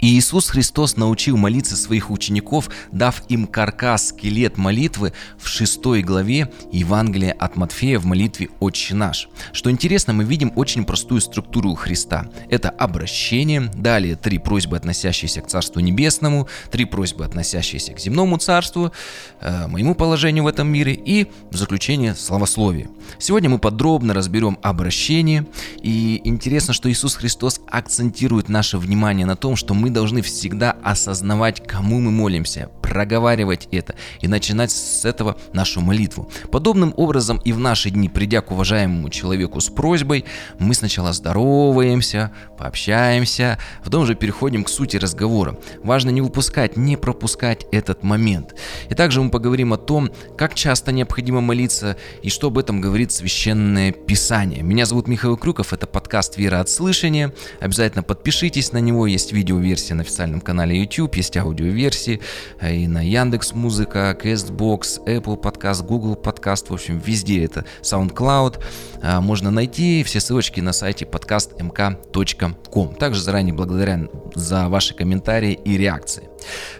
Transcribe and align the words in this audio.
И 0.00 0.18
Иисус 0.18 0.48
Христос 0.48 0.96
научил 0.96 1.36
молиться 1.36 1.76
своих 1.76 2.10
учеников, 2.10 2.70
дав 2.90 3.22
им 3.28 3.46
каркас, 3.46 4.08
скелет 4.08 4.56
молитвы 4.56 5.12
в 5.38 5.46
шестой 5.46 6.02
главе 6.02 6.50
Евангелия 6.72 7.32
от 7.32 7.56
Матфея 7.56 7.98
в 7.98 8.06
молитве 8.06 8.48
«Отче 8.60 8.94
наш». 8.94 9.28
Что 9.52 9.70
интересно, 9.70 10.12
мы 10.12 10.24
видим 10.24 10.52
очень 10.56 10.84
простую 10.84 11.20
структуру 11.20 11.74
Христа. 11.74 12.26
Это 12.48 12.70
обращение, 12.70 13.70
далее 13.74 14.16
три 14.16 14.38
просьбы, 14.38 14.76
относящиеся 14.76 15.42
к 15.42 15.48
Царству 15.48 15.80
Небесному, 15.80 16.48
три 16.70 16.84
просьбы, 16.84 17.24
относящиеся 17.24 17.92
к 17.92 18.00
земному 18.00 18.38
Царству, 18.38 18.92
э, 19.40 19.66
моему 19.66 19.94
положению 19.94 20.44
в 20.44 20.46
этом 20.46 20.68
мире 20.68 20.94
и 20.94 21.30
в 21.50 21.56
заключение 21.56 22.14
славословие. 22.14 22.88
Сегодня 23.18 23.50
мы 23.50 23.58
подробно 23.58 24.14
разберем 24.14 24.58
обращение, 24.62 25.46
и 25.82 26.20
интересно, 26.24 26.72
что 26.72 26.90
Иисус 26.90 27.16
Христос 27.16 27.60
акцентирует 27.66 28.48
наше 28.48 28.78
внимание 28.78 29.26
на 29.26 29.36
том, 29.36 29.56
что 29.56 29.74
мы 29.74 29.89
должны 29.90 30.22
всегда 30.22 30.76
осознавать, 30.82 31.66
кому 31.66 32.00
мы 32.00 32.10
молимся, 32.10 32.70
проговаривать 32.82 33.68
это 33.70 33.94
и 34.20 34.28
начинать 34.28 34.70
с 34.70 35.04
этого 35.04 35.36
нашу 35.52 35.80
молитву. 35.80 36.30
Подобным 36.50 36.92
образом 36.96 37.40
и 37.44 37.52
в 37.52 37.58
наши 37.58 37.90
дни, 37.90 38.08
придя 38.08 38.40
к 38.40 38.50
уважаемому 38.50 39.10
человеку 39.10 39.60
с 39.60 39.68
просьбой, 39.68 40.24
мы 40.58 40.74
сначала 40.74 41.12
здороваемся, 41.12 42.32
пообщаемся, 42.58 43.58
потом 43.84 44.02
уже 44.02 44.14
переходим 44.14 44.64
к 44.64 44.68
сути 44.68 44.96
разговора. 44.96 45.58
Важно 45.82 46.10
не 46.10 46.20
выпускать, 46.20 46.76
не 46.76 46.96
пропускать 46.96 47.66
этот 47.70 48.02
момент. 48.02 48.54
И 48.88 48.94
также 48.94 49.22
мы 49.22 49.30
поговорим 49.30 49.72
о 49.72 49.76
том, 49.76 50.10
как 50.36 50.54
часто 50.54 50.92
необходимо 50.92 51.40
молиться 51.40 51.96
и 52.22 52.30
что 52.30 52.48
об 52.48 52.58
этом 52.58 52.80
говорит 52.80 53.12
Священное 53.12 53.92
Писание. 53.92 54.62
Меня 54.62 54.86
зовут 54.86 55.08
Михаил 55.08 55.36
Крюков, 55.36 55.72
это 55.72 55.86
подкаст 55.86 56.36
«Вера 56.36 56.60
от 56.60 56.68
слышания». 56.68 57.32
Обязательно 57.60 58.02
подпишитесь 58.02 58.72
на 58.72 58.78
него, 58.78 59.06
есть 59.06 59.32
видеоверсия 59.32 59.79
версии 59.80 59.94
на 59.94 60.02
официальном 60.02 60.40
канале 60.40 60.78
YouTube, 60.78 61.16
есть 61.16 61.36
аудиоверсии 61.36 62.20
э, 62.60 62.74
и 62.74 62.86
на 62.86 63.04
Яндекс 63.04 63.54
Музыка, 63.54 64.16
Castbox, 64.20 65.04
Apple 65.06 65.40
Podcast, 65.40 65.86
Google 65.86 66.14
Podcast, 66.14 66.66
в 66.68 66.74
общем, 66.74 66.98
везде 66.98 67.44
это 67.44 67.64
SoundCloud. 67.82 68.60
Э, 69.02 69.20
можно 69.20 69.50
найти 69.50 70.02
все 70.04 70.20
ссылочки 70.20 70.60
на 70.60 70.72
сайте 70.72 71.06
podcastmk.com. 71.06 72.94
Также 72.94 73.22
заранее 73.22 73.54
благодарен 73.54 74.10
за 74.34 74.68
ваши 74.68 74.94
комментарии 74.94 75.58
и 75.64 75.76
реакции. 75.76 76.29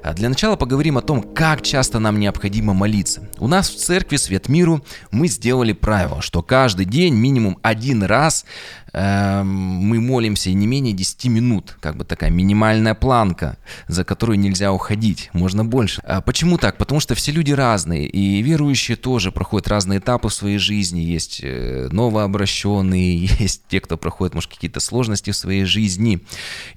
А 0.02 0.12
для 0.14 0.28
начала 0.28 0.56
поговорим 0.56 0.98
о 0.98 1.02
том, 1.02 1.22
как 1.22 1.62
часто 1.62 1.98
нам 1.98 2.18
необходимо 2.18 2.74
молиться. 2.74 3.28
У 3.38 3.48
нас 3.48 3.70
в 3.70 3.76
церкви 3.76 4.16
Свет 4.16 4.48
Миру 4.48 4.84
мы 5.10 5.28
сделали 5.28 5.72
правило, 5.72 6.22
что 6.22 6.42
каждый 6.42 6.86
день 6.86 7.14
минимум 7.14 7.58
один 7.62 8.02
раз 8.02 8.44
э, 8.92 9.42
мы 9.42 10.00
молимся 10.00 10.52
не 10.52 10.66
менее 10.66 10.92
10 10.92 11.26
минут. 11.26 11.76
Как 11.80 11.96
бы 11.96 12.04
такая 12.04 12.30
минимальная 12.30 12.94
планка, 12.94 13.56
за 13.88 14.04
которую 14.04 14.38
нельзя 14.38 14.72
уходить. 14.72 15.30
Можно 15.32 15.64
больше. 15.64 16.00
А 16.04 16.20
почему 16.20 16.58
так? 16.58 16.76
Потому 16.76 17.00
что 17.00 17.14
все 17.14 17.32
люди 17.32 17.52
разные. 17.52 18.06
И 18.06 18.42
верующие 18.42 18.96
тоже 18.96 19.32
проходят 19.32 19.68
разные 19.68 19.98
этапы 19.98 20.28
в 20.28 20.34
своей 20.34 20.58
жизни. 20.58 21.00
Есть 21.00 21.40
э, 21.42 21.88
новообращенные, 21.90 23.24
есть 23.40 23.62
те, 23.68 23.80
кто 23.80 23.96
проходит, 23.96 24.34
может, 24.34 24.50
какие-то 24.50 24.80
сложности 24.80 25.30
в 25.30 25.36
своей 25.36 25.64
жизни. 25.64 26.20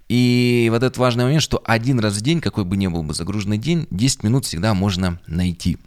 И 0.10 0.68
вот 0.70 0.78
этот 0.78 0.98
важный 0.98 1.24
момент, 1.24 1.42
что 1.42 1.62
один 1.66 2.00
раз 2.00 2.14
в 2.16 2.22
день, 2.22 2.42
какой 2.42 2.66
бы 2.66 2.73
ни 2.78 2.88
был 2.88 3.04
бы 3.04 3.14
загруженный 3.14 3.58
день, 3.58 3.88
10 3.92 4.24
минут 4.24 4.46
всегда 4.46 4.74
можно 4.74 5.20
найти. 5.28 5.78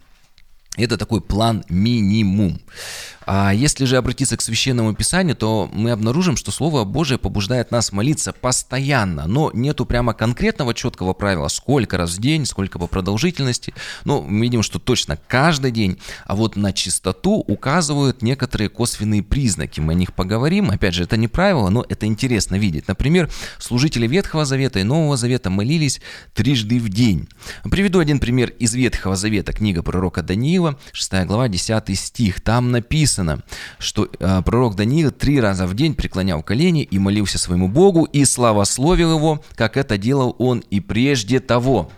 Это 0.77 0.98
такой 0.98 1.20
план 1.20 1.65
минимум. 1.69 2.61
А 3.27 3.52
если 3.52 3.84
же 3.86 3.96
обратиться 3.96 4.36
к 4.36 4.41
Священному 4.41 4.94
Писанию, 4.94 5.34
то 5.34 5.69
мы 5.72 5.91
обнаружим, 5.91 6.36
что 6.36 6.52
Слово 6.52 6.84
Божие 6.84 7.19
побуждает 7.19 7.72
нас 7.72 7.91
молиться 7.91 8.33
постоянно, 8.33 9.27
но 9.27 9.50
нету 9.52 9.84
прямо 9.84 10.14
конкретного 10.14 10.74
четкого 10.74 11.12
правила, 11.12 11.48
сколько 11.48 11.96
раз 11.96 12.16
в 12.16 12.20
день, 12.20 12.46
сколько 12.46 12.78
по 12.78 12.86
продолжительности. 12.86 13.74
Но 14.05 14.22
мы 14.22 14.42
видим, 14.42 14.62
что 14.62 14.78
точно 14.78 15.18
каждый 15.27 15.72
день, 15.72 15.98
а 16.24 16.36
вот 16.36 16.55
на 16.55 16.72
чистоту 16.72 17.44
указывают 17.48 18.22
некоторые 18.22 18.68
косвенные 18.68 19.24
признаки. 19.24 19.80
Мы 19.80 19.95
о 19.95 19.96
них 19.96 20.14
поговорим. 20.14 20.70
Опять 20.70 20.95
же, 20.95 21.02
это 21.02 21.17
не 21.17 21.27
правило, 21.27 21.68
но 21.68 21.84
это 21.89 22.06
интересно 22.06 22.55
видеть. 22.55 22.86
Например, 22.86 23.28
служители 23.58 24.06
Ветхого 24.06 24.45
Завета 24.45 24.78
и 24.78 24.84
Нового 24.84 25.17
Завета 25.17 25.51
молились 25.51 26.01
трижды 26.33 26.78
в 26.78 26.89
день. 26.90 27.28
Приведу 27.64 27.98
один 27.98 28.20
пример 28.20 28.51
из 28.51 28.74
Ветхого 28.74 29.17
Завета, 29.17 29.52
книга 29.52 29.83
пророка 29.83 30.22
Даниила, 30.22 30.78
6 30.92 31.24
глава, 31.24 31.48
10 31.48 31.98
стих. 31.98 32.40
Там 32.40 32.70
написано, 32.70 33.15
написано, 33.16 33.42
что 33.78 34.08
э, 34.18 34.42
пророк 34.42 34.77
Даниил 34.77 35.10
три 35.10 35.40
раза 35.40 35.66
в 35.66 35.74
день 35.74 35.94
преклонял 35.94 36.42
колени 36.42 36.82
и 36.82 36.98
молился 36.98 37.38
своему 37.38 37.68
Богу 37.68 38.04
и 38.04 38.24
славословил 38.24 39.16
его, 39.16 39.42
как 39.54 39.77
это 39.77 39.98
делал 39.98 40.34
он 40.38 40.60
и 40.70 40.80
прежде 40.80 41.40
того. 41.40 41.90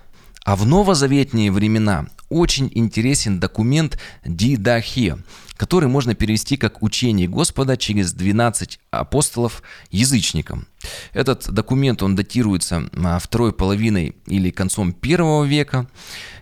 А 0.45 0.57
в 0.57 0.67
новозаветные 0.67 1.53
времена 1.53 2.07
очень 2.29 2.71
интересен 2.75 3.41
документ 3.41 3.99
Дидахе, 4.25 5.19
который 5.57 5.89
можно 5.89 6.15
перевести 6.15 6.57
как 6.57 6.83
«Учение 6.83 7.29
Господа 7.29 7.77
через 7.77 8.13
12 8.13 8.79
апостолов 8.91 9.63
язычникам». 9.91 10.69
Этот 11.13 11.51
документ, 11.51 12.03
он 12.03 12.15
датируется 12.15 12.89
а, 12.95 13.19
второй 13.19 13.53
половиной 13.53 14.15
или 14.27 14.51
концом 14.51 14.93
первого 14.93 15.45
века. 15.45 15.89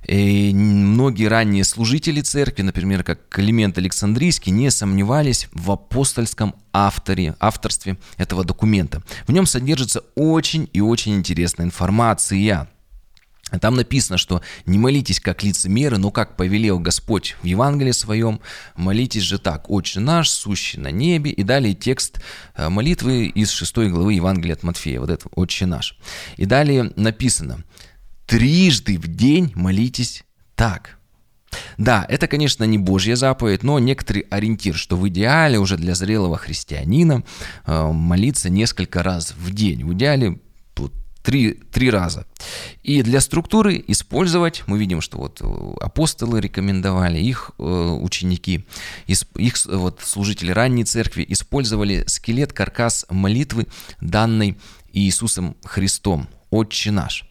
И 0.06 0.52
многие 0.54 1.26
ранние 1.26 1.64
служители 1.64 2.20
церкви, 2.20 2.62
например, 2.62 3.02
как 3.02 3.28
Климент 3.28 3.78
Александрийский, 3.78 4.52
не 4.52 4.70
сомневались 4.70 5.48
в 5.52 5.70
апостольском 5.70 6.54
авторе, 6.72 7.34
авторстве 7.40 7.96
этого 8.16 8.44
документа. 8.44 9.02
В 9.26 9.32
нем 9.32 9.46
содержится 9.46 10.02
очень 10.14 10.68
и 10.72 10.80
очень 10.80 11.14
интересная 11.14 11.66
информация. 11.66 12.68
Там 13.60 13.76
написано, 13.76 14.18
что 14.18 14.42
не 14.66 14.76
молитесь 14.76 15.20
как 15.20 15.44
лицемеры, 15.44 15.98
но 15.98 16.10
как 16.10 16.36
повелел 16.36 16.80
Господь 16.80 17.36
в 17.42 17.46
Евангелии 17.46 17.92
своем, 17.92 18.40
молитесь 18.74 19.22
же 19.22 19.38
так, 19.38 19.70
«Отче 19.70 20.00
наш, 20.00 20.30
сущий 20.30 20.80
на 20.80 20.90
небе», 20.90 21.30
и 21.30 21.44
далее 21.44 21.74
текст 21.74 22.20
э, 22.56 22.68
молитвы 22.68 23.26
из 23.26 23.50
6 23.50 23.76
главы 23.90 24.14
Евангелия 24.14 24.56
от 24.56 24.64
Матфея, 24.64 24.98
вот 24.98 25.10
это 25.10 25.28
«Отче 25.36 25.66
наш». 25.66 25.96
И 26.36 26.44
далее 26.44 26.92
написано, 26.96 27.62
«Трижды 28.26 28.98
в 28.98 29.06
день 29.06 29.52
молитесь 29.54 30.24
так». 30.56 30.98
Да, 31.78 32.04
это, 32.08 32.26
конечно, 32.26 32.64
не 32.64 32.78
Божья 32.78 33.14
заповедь, 33.14 33.62
но 33.62 33.78
некоторый 33.78 34.22
ориентир, 34.22 34.74
что 34.74 34.96
в 34.96 35.08
идеале 35.08 35.58
уже 35.58 35.76
для 35.76 35.94
зрелого 35.94 36.36
христианина 36.36 37.22
э, 37.64 37.90
молиться 37.92 38.50
несколько 38.50 39.04
раз 39.04 39.34
в 39.36 39.52
день. 39.52 39.84
В 39.84 39.94
идеале 39.94 40.40
три, 41.26 41.54
три 41.54 41.90
раза. 41.90 42.24
И 42.84 43.02
для 43.02 43.20
структуры 43.20 43.82
использовать, 43.88 44.62
мы 44.68 44.78
видим, 44.78 45.00
что 45.00 45.18
вот 45.18 45.40
э, 45.42 45.84
апостолы 45.84 46.40
рекомендовали, 46.40 47.18
их 47.18 47.50
э, 47.58 47.62
ученики, 47.64 48.64
их 49.08 49.56
вот, 49.66 50.00
служители 50.04 50.52
ранней 50.52 50.84
церкви 50.84 51.26
использовали 51.28 52.04
скелет, 52.06 52.52
каркас 52.52 53.06
молитвы, 53.10 53.66
данной 54.00 54.56
Иисусом 54.92 55.56
Христом, 55.64 56.28
«Отче 56.50 56.92
наш». 56.92 57.28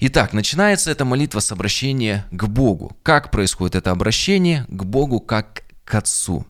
Итак, 0.00 0.32
начинается 0.32 0.90
эта 0.90 1.04
молитва 1.04 1.38
с 1.38 1.52
обращения 1.52 2.26
к 2.32 2.46
Богу. 2.48 2.96
Как 3.04 3.30
происходит 3.30 3.76
это 3.76 3.92
обращение? 3.92 4.66
К 4.68 4.82
Богу 4.82 5.20
как 5.20 5.62
к 5.84 5.94
Отцу. 5.94 6.44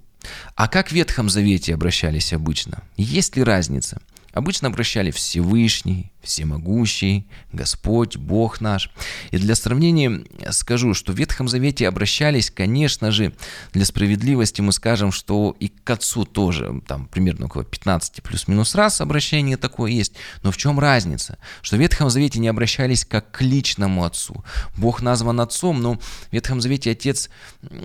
А 0.55 0.69
как 0.69 0.89
в 0.89 0.93
Ветхом 0.93 1.29
Завете 1.29 1.75
обращались 1.75 2.33
обычно? 2.33 2.83
Есть 2.97 3.37
ли 3.37 3.43
разница? 3.43 4.01
Обычно 4.33 4.69
обращали 4.69 5.11
Всевышний, 5.11 6.11
всемогущий, 6.25 7.27
Господь, 7.53 8.17
Бог 8.17 8.61
наш. 8.61 8.91
И 9.31 9.39
для 9.39 9.55
сравнения 9.55 10.25
скажу, 10.51 10.95
что 10.95 11.13
в 11.13 11.17
Ветхом 11.17 11.49
Завете 11.49 11.87
обращались, 11.87 12.51
конечно 12.51 13.11
же, 13.11 13.33
для 13.73 13.85
справедливости 13.85 14.61
мы 14.61 14.73
скажем, 14.73 15.13
что 15.13 15.57
и 15.61 15.69
к 15.69 15.91
Отцу 15.91 16.25
тоже, 16.25 16.83
там 16.87 17.07
примерно 17.07 17.47
около 17.47 17.65
15 17.65 18.23
плюс-минус 18.23 18.75
раз 18.75 19.01
обращение 19.01 19.57
такое 19.57 19.93
есть. 19.93 20.15
Но 20.43 20.51
в 20.51 20.57
чем 20.57 20.81
разница? 20.81 21.39
Что 21.63 21.77
в 21.77 21.81
Ветхом 21.81 22.11
Завете 22.11 22.41
не 22.41 22.49
обращались 22.49 23.05
как 23.05 23.31
к 23.31 23.43
личному 23.43 24.05
Отцу. 24.05 24.45
Бог 24.77 25.03
назван 25.03 25.41
Отцом, 25.41 25.81
но 25.81 25.95
в 25.95 26.33
Ветхом 26.33 26.61
Завете 26.61 26.93
Отец, 26.93 27.31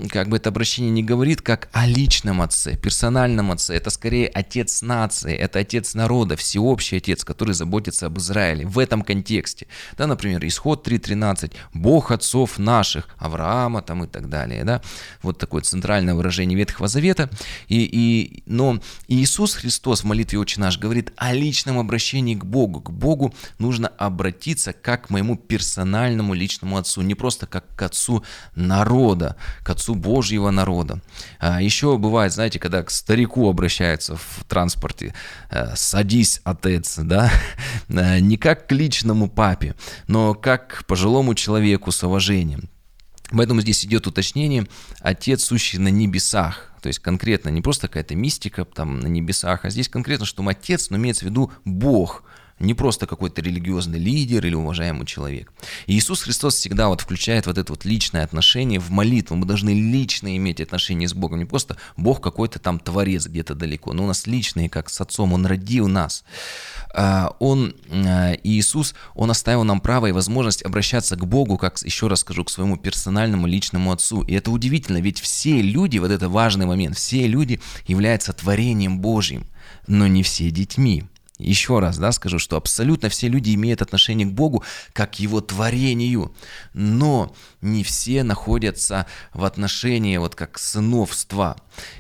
как 0.09 0.29
бы 0.29 0.37
это 0.37 0.49
обращение 0.49 0.91
не 0.91 1.03
говорит, 1.03 1.41
как 1.41 1.69
о 1.73 1.85
личном 1.85 2.41
Отце, 2.41 2.77
персональном 2.77 3.51
Отце. 3.51 3.75
Это 3.75 3.89
скорее 3.89 4.27
Отец 4.27 4.81
нации, 4.81 5.35
это 5.35 5.59
Отец 5.59 5.93
народа, 5.93 6.35
всеобщий 6.35 6.97
Отец, 6.97 7.23
который 7.23 7.53
заботится 7.53 8.07
об 8.07 8.17
Израиле 8.17 8.28
в 8.65 8.79
этом 8.79 9.01
контексте. 9.01 9.67
Да, 9.97 10.07
например, 10.07 10.45
исход 10.45 10.87
3.13, 10.87 11.53
Бог 11.73 12.11
отцов 12.11 12.59
наших, 12.59 13.07
Авраама 13.17 13.81
там 13.81 14.03
и 14.03 14.07
так 14.07 14.29
далее. 14.29 14.63
Да? 14.63 14.81
Вот 15.21 15.37
такое 15.37 15.61
центральное 15.61 16.13
выражение 16.13 16.57
Ветхого 16.57 16.87
Завета. 16.87 17.29
И, 17.67 17.83
и, 17.83 18.43
но 18.45 18.79
Иисус 19.07 19.55
Христос 19.55 20.01
в 20.01 20.03
молитве 20.05 20.39
«Отче 20.39 20.59
наш» 20.59 20.77
говорит 20.77 21.11
о 21.17 21.33
личном 21.33 21.79
обращении 21.79 22.35
к 22.35 22.45
Богу. 22.45 22.81
К 22.81 22.91
Богу 22.91 23.33
нужно 23.57 23.87
обратиться 23.87 24.73
как 24.73 25.07
к 25.07 25.09
моему 25.09 25.35
персональному 25.35 26.33
личному 26.33 26.77
отцу, 26.77 27.01
не 27.01 27.15
просто 27.15 27.47
как 27.47 27.65
к 27.75 27.81
отцу 27.81 28.23
народа, 28.55 29.35
к 29.63 29.69
отцу 29.69 29.95
Божьего 29.95 30.51
народа. 30.51 31.01
А 31.39 31.61
еще 31.61 31.97
бывает, 31.97 32.33
знаете, 32.33 32.59
когда 32.59 32.83
к 32.83 32.91
старику 32.91 33.49
обращаются 33.49 34.15
в 34.15 34.43
транспорте, 34.47 35.13
«Э, 35.49 35.75
садись, 35.75 36.41
отец, 36.43 36.97
да, 36.97 37.31
не 38.19 38.37
как 38.37 38.67
к 38.67 38.71
личному 38.71 39.29
папе, 39.29 39.75
но 40.07 40.33
как 40.33 40.67
к 40.67 40.85
пожилому 40.85 41.35
человеку 41.35 41.91
с 41.91 42.03
уважением. 42.03 42.69
Поэтому 43.31 43.61
здесь 43.61 43.85
идет 43.85 44.07
уточнение 44.07 44.67
«Отец, 44.99 45.43
сущий 45.43 45.77
на 45.77 45.89
небесах». 45.89 46.71
То 46.81 46.87
есть 46.87 46.99
конкретно 46.99 47.49
не 47.49 47.61
просто 47.61 47.87
какая-то 47.87 48.15
мистика 48.15 48.65
там 48.65 48.99
на 48.99 49.07
небесах, 49.07 49.65
а 49.65 49.69
здесь 49.69 49.89
конкретно, 49.89 50.25
что 50.25 50.41
он 50.41 50.49
Отец, 50.49 50.89
но 50.89 50.97
имеется 50.97 51.25
в 51.25 51.29
виду 51.29 51.51
Бог– 51.63 52.23
не 52.59 52.73
просто 52.73 53.07
какой-то 53.07 53.41
религиозный 53.41 53.99
лидер 53.99 54.45
или 54.45 54.53
уважаемый 54.53 55.05
человек. 55.05 55.51
И 55.87 55.97
Иисус 55.97 56.21
Христос 56.23 56.55
всегда 56.55 56.89
вот 56.89 57.01
включает 57.01 57.47
вот 57.47 57.57
это 57.57 57.71
вот 57.71 57.85
личное 57.85 58.23
отношение 58.23 58.79
в 58.79 58.89
молитву. 58.91 59.35
Мы 59.35 59.45
должны 59.45 59.69
лично 59.69 60.35
иметь 60.35 60.59
отношение 60.59 61.07
с 61.07 61.13
Богом. 61.13 61.39
Не 61.39 61.45
просто 61.45 61.77
Бог 61.95 62.21
какой-то 62.21 62.59
там 62.59 62.79
творец 62.79 63.27
где-то 63.27 63.55
далеко, 63.55 63.93
но 63.93 64.03
у 64.03 64.07
нас 64.07 64.27
личные, 64.27 64.69
как 64.69 64.89
с 64.89 64.99
Отцом. 64.99 65.33
Он 65.33 65.45
родил 65.45 65.87
нас. 65.87 66.23
А, 66.93 67.35
он, 67.39 67.75
а, 67.91 68.33
Иисус, 68.43 68.95
Он 69.13 69.29
оставил 69.29 69.63
нам 69.63 69.79
право 69.79 70.07
и 70.07 70.11
возможность 70.11 70.63
обращаться 70.63 71.15
к 71.15 71.25
Богу, 71.25 71.57
как, 71.57 71.79
еще 71.83 72.07
раз 72.07 72.21
скажу, 72.21 72.43
к 72.43 72.49
своему 72.49 72.77
персональному 72.77 73.47
личному 73.47 73.91
Отцу. 73.91 74.23
И 74.23 74.33
это 74.33 74.51
удивительно, 74.51 74.97
ведь 74.97 75.19
все 75.19 75.61
люди, 75.61 75.99
вот 75.99 76.11
это 76.11 76.29
важный 76.29 76.65
момент, 76.65 76.97
все 76.97 77.27
люди 77.27 77.59
являются 77.85 78.33
творением 78.33 78.99
Божьим, 78.99 79.45
но 79.87 80.07
не 80.07 80.23
все 80.23 80.49
детьми. 80.49 81.03
Еще 81.39 81.79
раз 81.79 81.97
да, 81.97 82.11
скажу, 82.11 82.37
что 82.37 82.57
абсолютно 82.57 83.07
все 83.07 83.29
люди 83.29 83.55
имеют 83.55 83.81
отношение 83.81 84.27
к 84.27 84.31
Богу 84.31 84.63
как 84.91 85.11
к 85.11 85.15
Его 85.15 85.39
творению, 85.39 86.35
но 86.73 87.33
не 87.61 87.85
все 87.85 88.23
находятся 88.23 89.05
в 89.33 89.45
отношении 89.45 90.17
вот 90.17 90.35
как 90.35 90.59
сыновства. 90.59 91.55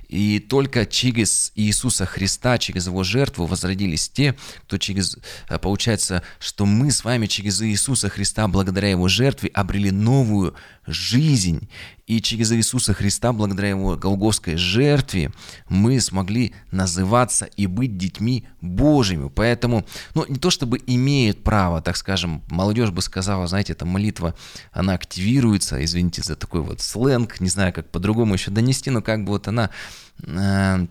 И 0.07 0.39
только 0.39 0.85
через 0.85 1.51
Иисуса 1.55 2.05
Христа, 2.05 2.57
через 2.57 2.87
Его 2.87 3.03
жертву 3.03 3.45
возродились 3.45 4.09
те, 4.09 4.35
кто 4.63 4.77
через, 4.77 5.17
э, 5.49 5.59
получается, 5.59 6.23
что 6.39 6.65
мы 6.65 6.91
с 6.91 7.03
вами 7.03 7.27
через 7.27 7.61
Иисуса 7.61 8.09
Христа, 8.09 8.47
благодаря 8.47 8.89
Его 8.89 9.07
жертве, 9.07 9.49
обрели 9.53 9.91
новую 9.91 10.55
жизнь. 10.87 11.69
И 12.07 12.21
через 12.21 12.51
Иисуса 12.51 12.95
Христа, 12.95 13.33
благодаря 13.33 13.69
Его 13.69 13.95
голгофской 13.95 14.55
жертве, 14.55 15.31
мы 15.67 16.01
смогли 16.01 16.53
называться 16.71 17.45
и 17.45 17.67
быть 17.67 17.97
детьми 17.97 18.47
Божьими. 18.61 19.29
Поэтому, 19.29 19.85
ну, 20.15 20.25
не 20.27 20.39
то 20.39 20.49
чтобы 20.49 20.79
имеют 20.87 21.43
право, 21.43 21.83
так 21.83 21.97
скажем, 21.97 22.41
молодежь 22.49 22.89
бы 22.89 23.03
сказала, 23.03 23.45
знаете, 23.45 23.73
эта 23.73 23.85
молитва, 23.85 24.33
она 24.71 24.93
активируется, 24.93 25.83
извините 25.83 26.23
за 26.23 26.35
такой 26.35 26.61
вот 26.61 26.81
сленг, 26.81 27.39
не 27.39 27.49
знаю, 27.49 27.73
как 27.73 27.91
по-другому 27.91 28.33
еще 28.33 28.49
донести, 28.49 28.89
но 28.89 29.03
как 29.03 29.23
бы 29.23 29.33
вот 29.33 29.47
она 29.47 29.68
э, 30.23 30.87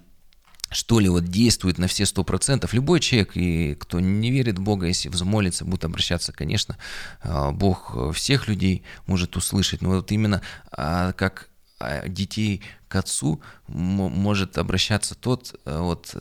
что 0.71 1.01
ли, 1.01 1.09
вот 1.09 1.25
действует 1.25 1.79
на 1.79 1.87
все 1.87 2.05
сто 2.07 2.25
процентов. 2.25 2.75
Любой 2.75 3.01
человек, 3.01 3.37
и 3.37 3.75
кто 3.75 4.01
не 4.01 4.31
верит 4.31 4.59
в 4.59 4.63
Бога, 4.63 4.87
если 4.87 5.09
взмолится, 5.09 5.65
будет 5.65 5.85
обращаться, 5.85 6.33
конечно, 6.33 6.77
э, 7.23 7.51
Бог 7.53 7.97
всех 8.15 8.49
людей 8.49 8.83
может 9.07 9.37
услышать, 9.37 9.83
но 9.83 9.91
вот 9.91 10.13
именно 10.13 10.43
а, 10.71 11.13
как 11.13 11.48
детей 12.07 12.63
к 12.89 12.97
отцу 12.97 13.41
может 13.67 14.59
обращаться 14.59 15.15
тот, 15.15 15.55
э, 15.65 15.79
вот, 15.79 16.15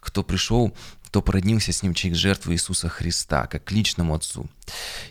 кто 0.00 0.22
пришел 0.22 0.74
кто 1.16 1.22
породнился 1.22 1.72
с 1.72 1.82
ним 1.82 1.94
через 1.94 2.18
жертву 2.18 2.52
Иисуса 2.52 2.90
Христа, 2.90 3.46
как 3.46 3.64
к 3.64 3.72
личному 3.72 4.14
Отцу. 4.14 4.50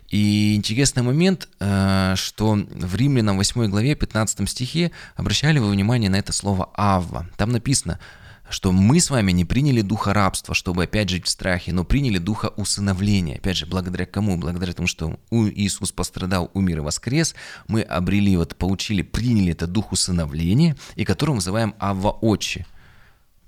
И 0.10 0.54
интересный 0.54 1.02
момент, 1.02 1.48
э, 1.60 2.14
что 2.16 2.54
в 2.54 2.96
Римлянам 2.96 3.38
8 3.38 3.68
главе 3.70 3.96
15 3.96 4.48
стихе 4.48 4.92
обращали 5.16 5.58
вы 5.58 5.72
внимание 5.72 6.12
на 6.12 6.18
это 6.18 6.32
слово 6.32 6.70
«авва». 6.76 7.28
Там 7.38 7.50
написано, 7.50 8.00
что 8.50 8.72
мы 8.72 9.00
с 9.00 9.10
вами 9.10 9.32
не 9.32 9.46
приняли 9.46 9.82
духа 9.82 10.14
рабства, 10.14 10.54
чтобы 10.54 10.84
опять 10.84 11.10
жить 11.10 11.26
в 11.26 11.30
страхе, 11.30 11.74
но 11.74 11.84
приняли 11.84 12.18
духа 12.18 12.52
усыновления. 12.56 13.38
Опять 13.38 13.58
же, 13.58 13.66
благодаря 13.66 14.06
кому? 14.06 14.38
Благодаря 14.38 14.74
тому, 14.74 14.88
что 14.88 15.20
Иисус 15.32 15.92
пострадал, 15.92 16.52
умер 16.54 16.78
и 16.78 16.82
воскрес, 16.82 17.36
мы 17.68 17.82
обрели, 17.82 18.38
вот 18.38 18.56
получили, 18.56 19.02
приняли 19.02 19.52
это 19.52 19.68
дух 19.68 19.92
усыновления, 19.92 20.76
и 20.96 21.06
которого 21.06 21.36
мы 21.36 21.38
называем 21.38 21.76
Авва 21.80 22.12
Отче. 22.12 22.66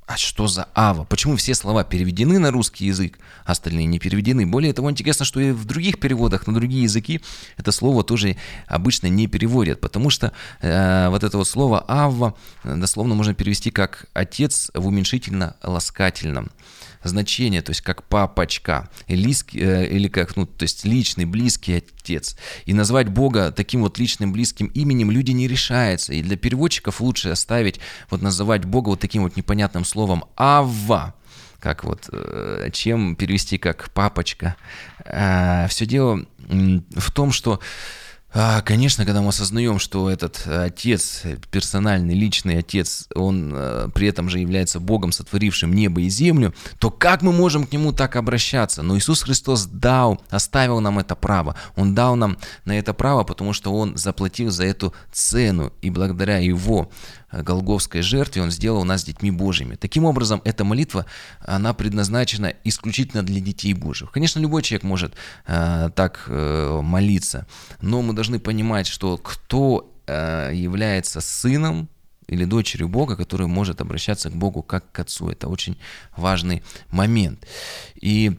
А 0.07 0.15
что 0.15 0.47
за 0.47 0.69
ава? 0.73 1.03
Почему 1.03 1.35
все 1.35 1.53
слова 1.53 1.83
переведены 1.83 2.39
на 2.39 2.49
русский 2.49 2.85
язык, 2.85 3.19
а 3.43 3.51
остальные 3.51 3.87
не 3.87 3.99
переведены? 3.99 4.47
Более 4.47 4.71
того, 4.71 4.89
интересно, 4.89 5.25
что 5.25 5.41
и 5.41 5.51
в 5.51 5.65
других 5.65 5.99
переводах 5.99 6.47
на 6.47 6.53
другие 6.53 6.83
языки 6.83 7.19
это 7.57 7.73
слово 7.73 8.05
тоже 8.05 8.37
обычно 8.67 9.07
не 9.07 9.27
переводят, 9.27 9.81
потому 9.81 10.09
что 10.09 10.31
э, 10.61 11.09
вот 11.09 11.25
это 11.25 11.37
вот 11.37 11.45
слово 11.45 11.83
ава 11.89 12.37
дословно 12.63 13.15
можно 13.15 13.33
перевести 13.33 13.69
как 13.69 14.05
отец 14.13 14.71
в 14.73 14.87
уменьшительно-ласкательном 14.87 16.51
значение, 17.03 17.61
то 17.61 17.71
есть 17.71 17.81
как 17.81 18.03
папочка, 18.03 18.89
или, 19.07 19.33
э, 19.55 19.87
или 19.87 20.07
как, 20.07 20.35
ну, 20.35 20.45
то 20.45 20.63
есть 20.63 20.85
личный, 20.85 21.25
близкий 21.25 21.73
отец. 21.73 22.37
И 22.65 22.73
назвать 22.73 23.09
Бога 23.09 23.51
таким 23.51 23.81
вот 23.81 23.97
личным, 23.97 24.31
близким 24.31 24.67
именем 24.67 25.11
люди 25.11 25.31
не 25.31 25.47
решаются. 25.47 26.13
И 26.13 26.21
для 26.21 26.37
переводчиков 26.37 27.01
лучше 27.01 27.29
оставить, 27.29 27.79
вот 28.09 28.21
называть 28.21 28.65
Бога 28.65 28.89
вот 28.89 28.99
таким 28.99 29.23
вот 29.23 29.35
непонятным 29.35 29.85
словом 29.85 29.96
«Авва», 30.35 31.13
как 31.59 31.83
вот, 31.83 32.09
э, 32.11 32.69
чем 32.71 33.15
перевести 33.15 33.57
как 33.57 33.89
«папочка». 33.91 34.55
Э, 35.05 35.67
Все 35.69 35.85
дело 35.85 36.25
в 36.47 37.11
том, 37.11 37.31
что 37.31 37.59
а, 38.33 38.61
конечно, 38.61 39.05
когда 39.05 39.21
мы 39.21 39.29
осознаем, 39.29 39.79
что 39.79 40.09
этот 40.09 40.45
отец, 40.45 41.23
персональный, 41.49 42.13
личный 42.13 42.59
отец, 42.59 43.07
он 43.15 43.53
э, 43.55 43.89
при 43.95 44.07
этом 44.07 44.29
же 44.29 44.39
является 44.39 44.79
Богом, 44.81 45.13
сотворившим 45.13 45.73
небо 45.73 46.01
и 46.01 46.09
землю, 46.09 46.53
то 46.77 46.91
как 46.91 47.21
мы 47.21 47.31
можем 47.31 47.65
к 47.65 47.71
нему 47.71 47.93
так 47.93 48.15
обращаться? 48.17 48.83
Но 48.83 48.97
Иисус 48.97 49.23
Христос 49.23 49.65
дал, 49.65 50.21
оставил 50.29 50.81
нам 50.81 50.99
это 50.99 51.15
право. 51.15 51.55
Он 51.77 51.95
дал 51.95 52.15
нам 52.15 52.37
на 52.65 52.77
это 52.77 52.93
право, 52.93 53.23
потому 53.23 53.53
что 53.53 53.73
он 53.73 53.97
заплатил 53.97 54.51
за 54.51 54.65
эту 54.65 54.93
цену, 55.11 55.71
и 55.81 55.89
благодаря 55.89 56.37
его 56.37 56.91
Э, 57.26 57.26
Голговской 57.31 58.01
жертве 58.01 58.41
Он 58.41 58.51
сделал 58.51 58.83
нас 58.83 59.03
детьми 59.03 59.31
Божьими. 59.31 59.75
Таким 59.75 60.05
образом, 60.05 60.41
эта 60.45 60.63
молитва, 60.63 61.05
она 61.39 61.73
предназначена 61.73 62.53
исключительно 62.63 63.23
для 63.23 63.41
детей 63.41 63.73
Божьих. 63.73 64.11
Конечно, 64.11 64.39
любой 64.39 64.63
человек 64.63 64.83
может 64.83 65.13
э, 65.45 65.89
так 65.95 66.25
э, 66.27 66.79
молиться, 66.81 67.47
но 67.81 68.01
мы 68.01 68.13
должны 68.13 68.39
понимать, 68.39 68.87
что 68.87 69.17
кто 69.17 69.93
э, 70.07 70.51
является 70.53 71.21
сыном 71.21 71.89
или 72.27 72.45
дочерью 72.45 72.89
Бога, 72.89 73.15
который 73.15 73.47
может 73.47 73.81
обращаться 73.81 74.29
к 74.29 74.35
Богу 74.35 74.61
как 74.61 74.91
к 74.91 74.99
Отцу. 74.99 75.29
Это 75.29 75.47
очень 75.47 75.77
важный 76.15 76.63
момент. 76.89 77.47
И 77.95 78.37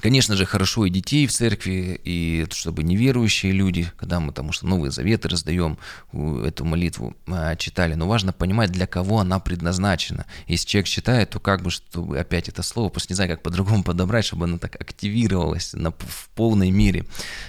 Конечно 0.00 0.36
же, 0.36 0.44
хорошо 0.44 0.84
и 0.84 0.90
детей 0.90 1.26
в 1.26 1.32
церкви, 1.32 2.00
и 2.04 2.46
чтобы 2.50 2.82
неверующие 2.82 3.52
люди, 3.52 3.90
когда 3.96 4.20
мы 4.20 4.28
потому 4.28 4.52
что 4.52 4.66
Новые 4.66 4.90
Заветы 4.90 5.28
раздаем, 5.28 5.78
эту 6.12 6.64
молитву 6.64 7.16
а, 7.26 7.56
читали, 7.56 7.94
но 7.94 8.06
важно 8.06 8.32
понимать, 8.32 8.70
для 8.70 8.86
кого 8.86 9.20
она 9.20 9.38
предназначена. 9.38 10.26
Если 10.46 10.66
человек 10.66 10.88
читает, 10.88 11.30
то 11.30 11.40
как 11.40 11.62
бы, 11.62 11.70
чтобы 11.70 12.18
опять 12.18 12.48
это 12.48 12.62
слово, 12.62 12.88
просто 12.88 13.12
не 13.12 13.14
знаю, 13.14 13.30
как 13.30 13.42
по-другому 13.42 13.84
подобрать, 13.84 14.24
чтобы 14.24 14.44
оно 14.44 14.58
так 14.58 14.74
активировалось, 14.80 15.72
на, 15.72 15.92
в 15.92 16.28
полной 16.34 16.70
мере 16.70 17.06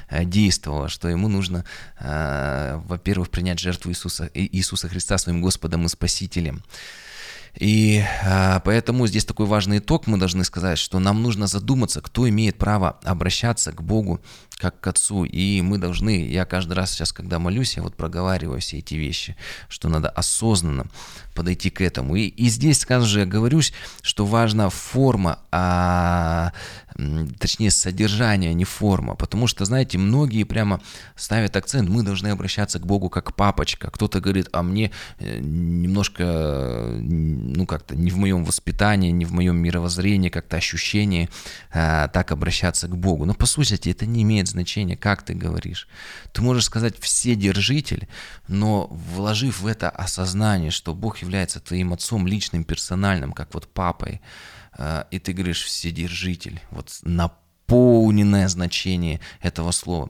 а, 0.08 0.24
действовало, 0.24 0.88
что 0.88 1.10
ему 1.10 1.28
нужно, 1.28 1.66
а, 2.00 2.82
во-первых, 2.86 3.32
принять 3.32 3.60
жертву 3.60 3.92
Иисуса, 3.92 4.30
Иисуса 4.34 4.88
Христа 4.88 5.18
своим 5.18 5.42
Господом 5.42 5.86
и 5.86 5.90
Спасителем. 5.90 6.64
И 7.60 8.04
а, 8.24 8.60
поэтому 8.60 9.08
здесь 9.08 9.26
такой 9.26 9.46
важный 9.46 9.78
итог. 9.78 10.08
Мы 10.08 10.18
должны 10.18 10.44
сказать, 10.44 10.78
что 10.78 11.00
нам 11.00 11.22
нужно 11.22 11.48
задуматься, 11.48 12.02
кто 12.02 12.28
имеет 12.28 12.58
право 12.58 13.00
обращаться 13.04 13.72
к 13.72 13.82
Богу 13.82 14.22
как 14.58 14.80
к 14.80 14.88
Отцу. 14.88 15.26
И 15.26 15.62
мы 15.62 15.78
должны, 15.78 16.28
я 16.28 16.46
каждый 16.46 16.74
раз 16.74 16.92
сейчас, 16.92 17.12
когда 17.12 17.40
молюсь, 17.40 17.78
я 17.78 17.84
вот 17.84 17.96
проговариваю 17.96 18.62
все 18.62 18.80
эти 18.80 18.96
вещи, 18.96 19.36
что 19.68 19.90
надо 19.90 20.10
осознанно 20.10 20.88
подойти 21.34 21.70
к 21.70 21.82
этому. 21.82 22.16
И, 22.16 22.28
и 22.28 22.48
здесь, 22.50 22.80
скажем 22.80 23.08
же, 23.08 23.20
я 23.20 23.26
говорюсь, 23.26 23.74
что 24.02 24.26
важна 24.26 24.70
форма, 24.70 25.40
а 25.52 26.54
точнее 27.40 27.72
содержание, 27.72 28.52
а 28.52 28.54
не 28.54 28.64
форма. 28.64 29.16
Потому 29.16 29.48
что, 29.48 29.66
знаете, 29.66 29.98
многие 29.98 30.44
прямо 30.44 30.80
ставят 31.16 31.56
акцент, 31.58 31.90
мы 31.90 32.04
должны 32.04 32.30
обращаться 32.30 32.80
к 32.80 32.86
Богу 32.86 33.10
как 33.10 33.36
папочка. 33.36 33.92
Кто-то 33.92 34.22
говорит, 34.22 34.48
а 34.54 34.64
мне 34.64 34.92
э, 35.20 35.40
немножко, 35.40 36.90
ну 36.98 37.66
как-то 37.66 37.96
не 37.96 38.12
в 38.12 38.18
моем 38.18 38.46
воспитании, 38.46 39.12
не 39.12 39.26
в 39.26 39.34
моем 39.34 39.58
мировоззрении, 39.58 40.30
как-то 40.30 40.56
ощущение 40.56 41.30
а, 41.74 42.08
так 42.08 42.32
обращаться 42.32 42.88
к 42.88 42.98
Богу. 42.98 43.26
Но 43.26 43.34
по 43.34 43.46
сути 43.46 43.90
это 43.90 44.06
не 44.06 44.24
имеет 44.24 44.45
значения, 44.46 44.98
как 44.98 45.24
ты 45.24 45.34
говоришь. 45.34 45.88
Ты 46.32 46.42
можешь 46.42 46.66
сказать 46.66 47.00
вседержитель, 47.00 48.08
но 48.48 48.88
вложив 48.88 49.62
в 49.62 49.68
это 49.68 49.90
осознание, 49.90 50.72
что 50.72 50.94
Бог 50.94 51.20
является 51.20 51.60
твоим 51.60 51.94
отцом 51.94 52.28
личным, 52.28 52.64
персональным, 52.64 53.32
как 53.32 53.54
вот 53.54 53.68
папой, 53.68 54.22
а, 54.74 55.08
и 55.12 55.20
ты 55.20 55.34
говоришь 55.34 55.64
«вседержитель», 55.64 56.62
вот 56.72 57.00
наполненное 57.04 58.48
значение 58.48 59.20
этого 59.42 59.72
слова. 59.72 60.10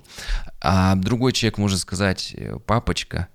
А 0.62 0.96
другой 0.96 1.34
человек 1.34 1.58
может 1.58 1.80
сказать 1.80 2.36
«папочка», 2.66 3.28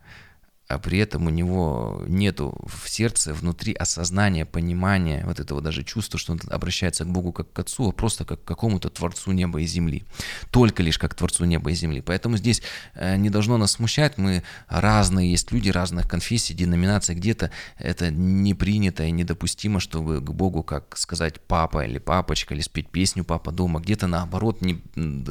а 0.71 0.79
при 0.79 0.99
этом 0.99 1.27
у 1.27 1.31
него 1.31 2.05
нету 2.07 2.57
в 2.65 2.89
сердце, 2.89 3.35
внутри 3.35 3.73
осознания, 3.73 4.47
понимания, 4.47 5.25
вот 5.27 5.41
этого 5.41 5.61
даже 5.61 5.83
чувства, 5.83 6.17
что 6.17 6.33
он 6.33 6.41
обращается 6.49 7.05
к 7.05 7.09
Богу 7.09 7.33
как 7.33 7.53
к 7.53 7.59
Отцу, 7.59 7.89
а 7.89 7.93
просто 7.93 8.25
как 8.25 8.45
к 8.45 8.47
какому-то 8.47 8.89
Творцу 8.89 9.33
неба 9.33 9.61
и 9.61 9.67
земли. 9.67 10.05
Только 10.53 10.85
лишь 10.85 10.97
как 10.97 11.11
к 11.11 11.15
Творцу 11.15 11.45
неба 11.45 11.73
и 11.73 11.75
земли. 11.75 12.01
Поэтому 12.01 12.37
здесь 12.37 12.63
э, 12.95 13.17
не 13.17 13.31
должно 13.31 13.57
нас 13.57 13.73
смущать, 13.73 14.17
мы 14.17 14.45
разные, 14.69 15.33
есть 15.33 15.51
люди 15.51 15.71
разных 15.71 16.09
конфессий, 16.09 16.55
деноминаций, 16.55 17.17
где-то 17.17 17.51
это 17.77 18.13
не 18.13 18.55
принято 18.55 19.03
и 19.03 19.11
недопустимо, 19.11 19.81
чтобы 19.81 20.21
к 20.21 20.31
Богу, 20.31 20.63
как 20.63 20.97
сказать 20.97 21.41
папа 21.41 21.85
или 21.85 21.99
папочка, 21.99 22.55
или 22.55 22.61
спеть 22.61 22.91
песню 22.91 23.25
папа 23.25 23.51
дома, 23.51 23.81
где-то 23.81 24.07
наоборот, 24.07 24.63
не, 24.63 24.81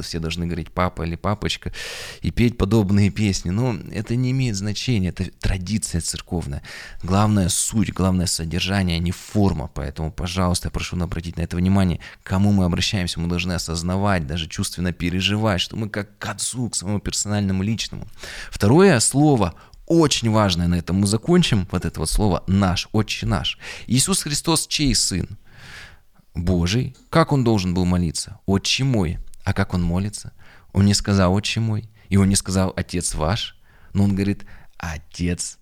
все 0.02 0.18
должны 0.18 0.44
говорить 0.44 0.70
папа 0.70 1.04
или 1.04 1.16
папочка 1.16 1.72
и 2.20 2.30
петь 2.30 2.58
подобные 2.58 3.08
песни. 3.08 3.48
Но 3.48 3.74
это 3.90 4.16
не 4.16 4.32
имеет 4.32 4.56
значения, 4.56 5.08
это 5.08 5.29
традиция 5.38 6.00
церковная. 6.00 6.62
Главная 7.02 7.48
суть, 7.48 7.92
главное 7.92 8.26
содержание, 8.26 8.96
а 8.96 9.00
не 9.00 9.12
форма. 9.12 9.70
Поэтому, 9.72 10.10
пожалуйста, 10.12 10.68
я 10.68 10.70
прошу 10.70 11.00
обратить 11.00 11.36
на 11.36 11.42
это 11.42 11.56
внимание. 11.56 12.00
Кому 12.22 12.52
мы 12.52 12.64
обращаемся, 12.64 13.20
мы 13.20 13.28
должны 13.28 13.52
осознавать, 13.52 14.26
даже 14.26 14.48
чувственно 14.48 14.92
переживать, 14.92 15.60
что 15.60 15.76
мы 15.76 15.88
как 15.88 16.18
к 16.18 16.26
отцу, 16.26 16.68
к 16.68 16.74
своему 16.74 17.00
персональному 17.00 17.62
личному. 17.62 18.06
Второе 18.50 18.98
слово 19.00 19.54
очень 19.86 20.30
важное 20.30 20.68
на 20.68 20.76
этом 20.76 21.00
мы 21.00 21.06
закончим, 21.06 21.66
вот 21.72 21.84
это 21.84 21.98
вот 21.98 22.08
слово 22.08 22.44
«наш», 22.46 22.88
«отче 22.92 23.26
наш». 23.26 23.58
Иисус 23.88 24.22
Христос 24.22 24.68
чей 24.68 24.94
сын? 24.94 25.28
Божий. 26.34 26.96
Как 27.08 27.32
он 27.32 27.42
должен 27.42 27.74
был 27.74 27.84
молиться? 27.84 28.38
«Отче 28.46 28.84
мой». 28.84 29.18
А 29.42 29.52
как 29.52 29.74
он 29.74 29.82
молится? 29.82 30.32
Он 30.72 30.86
не 30.86 30.94
сказал 30.94 31.34
«Отче 31.34 31.58
мой», 31.58 31.90
и 32.08 32.16
он 32.16 32.28
не 32.28 32.36
сказал 32.36 32.72
«Отец 32.76 33.14
ваш», 33.14 33.56
но 33.92 34.04
он 34.04 34.14
говорит 34.14 34.44
Отец 34.80 35.58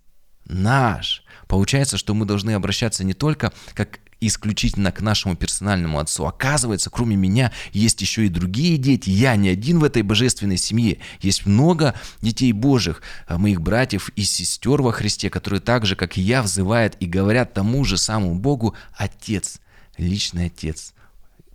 наш. 0.47 1.23
Получается, 1.47 1.99
что 1.99 2.15
мы 2.15 2.25
должны 2.25 2.53
обращаться 2.53 3.05
не 3.05 3.15
только 3.15 3.53
как 3.75 4.01
исключительно 4.21 4.91
к 4.91 5.01
нашему 5.01 5.37
персональному 5.37 5.99
отцу. 5.99 6.27
Оказывается, 6.27 6.91
кроме 6.91 7.17
меня 7.17 7.53
есть 7.73 8.01
еще 8.01 8.27
и 8.27 8.31
другие 8.31 8.77
дети. 8.77 9.11
Я 9.11 9.37
не 9.37 9.49
один 9.49 9.79
в 9.79 9.85
этой 9.85 10.03
божественной 10.03 10.57
семье. 10.57 10.99
Есть 11.21 11.47
много 11.47 11.95
детей 12.21 12.53
Божьих, 12.53 13.03
а, 13.27 13.39
моих 13.39 13.61
братьев 13.61 14.09
и 14.17 14.23
сестер 14.23 14.83
во 14.83 14.93
Христе, 14.93 15.31
которые 15.31 15.61
так 15.61 15.87
же, 15.87 15.95
как 15.95 16.17
и 16.19 16.21
я, 16.21 16.43
взывают 16.43 16.97
и 16.99 17.07
говорят 17.07 17.55
тому 17.55 17.85
же 17.85 17.97
самому 17.97 18.35
Богу 18.35 18.75
«Отец», 18.97 19.61
личный 19.97 20.47
Отец 20.47 20.95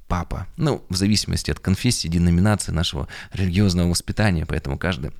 папа. 0.07 0.45
Ну, 0.57 0.83
в 0.89 0.95
зависимости 0.95 1.49
от 1.49 1.59
конфессии, 1.59 2.07
деноминации 2.07 2.71
нашего 2.71 3.07
религиозного 3.33 3.89
воспитания, 3.89 4.45
поэтому 4.45 4.77
каждый 4.77 5.11